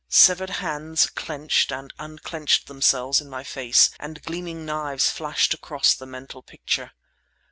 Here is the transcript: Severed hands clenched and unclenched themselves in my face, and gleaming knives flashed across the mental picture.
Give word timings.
Severed 0.09 0.49
hands 0.49 1.05
clenched 1.07 1.71
and 1.71 1.93
unclenched 1.99 2.65
themselves 2.65 3.21
in 3.21 3.29
my 3.29 3.43
face, 3.43 3.91
and 3.99 4.23
gleaming 4.23 4.65
knives 4.65 5.11
flashed 5.11 5.53
across 5.53 5.93
the 5.93 6.07
mental 6.07 6.41
picture. 6.41 6.93